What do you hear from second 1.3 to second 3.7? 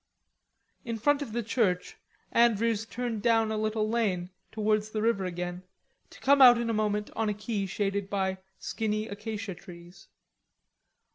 the church Andrews turned down a